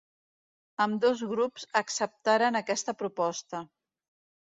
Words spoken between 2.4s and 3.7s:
aquesta proposta.